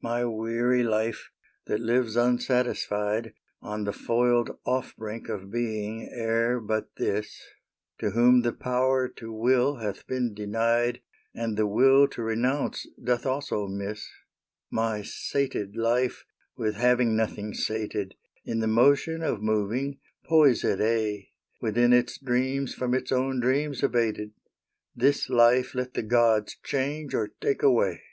[0.00, 1.32] My weary life,
[1.66, 7.42] that lives unsatisfied On the foiled off brink of being e'er but this,
[7.98, 11.02] To whom the power to will hath been denied
[11.34, 14.08] And the will to renounce doth also miss;
[14.70, 16.24] My sated life,
[16.56, 18.14] with having nothing sated,
[18.44, 19.98] In the motion of moving
[20.30, 21.30] poisèd aye,
[21.60, 24.34] Within its dreams from its own dreams abated—
[24.94, 28.04] This life let the Gods change or take away.